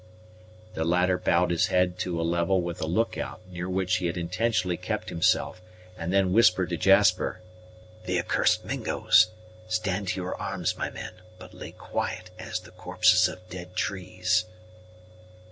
The 0.73 0.83
latter 0.83 1.19
bowed 1.19 1.51
his 1.51 1.67
head 1.67 1.99
to 1.99 2.19
a 2.19 2.23
level 2.25 2.59
with 2.63 2.81
a 2.81 2.87
look 2.87 3.19
out 3.19 3.39
near 3.47 3.69
which 3.69 3.97
he 3.97 4.07
had 4.07 4.17
intentionally 4.17 4.75
kept 4.75 5.09
himself 5.09 5.61
and 5.95 6.11
then 6.11 6.33
whispered 6.33 6.69
to 6.69 6.77
Jasper, 6.77 7.39
"The 8.07 8.17
accursed 8.17 8.65
Mingos! 8.65 9.27
Stand 9.67 10.07
to 10.07 10.15
your 10.19 10.35
arms, 10.37 10.75
my 10.75 10.89
men, 10.89 11.13
but 11.37 11.53
lay 11.53 11.73
quiet 11.73 12.31
as 12.39 12.61
the 12.61 12.71
corpses 12.71 13.27
of 13.27 13.47
dead 13.47 13.75
trees!" 13.75 14.45